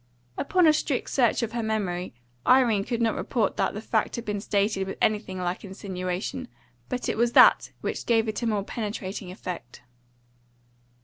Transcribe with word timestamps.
Upon 0.35 0.65
a 0.65 0.73
strict 0.73 1.11
search 1.11 1.43
of 1.43 1.51
her 1.51 1.61
memory, 1.61 2.15
Irene 2.47 2.85
could 2.85 3.03
not 3.03 3.13
report 3.13 3.55
that 3.57 3.75
the 3.75 3.81
fact 3.83 4.15
had 4.15 4.25
been 4.25 4.41
stated 4.41 4.87
with 4.87 4.97
anything 4.99 5.37
like 5.37 5.63
insinuation, 5.63 6.47
but 6.89 7.07
it 7.07 7.17
was 7.17 7.33
that 7.33 7.71
which 7.81 8.07
gave 8.07 8.27
it 8.27 8.41
a 8.41 8.47
more 8.47 8.63
penetrating 8.63 9.29
effect. 9.29 9.83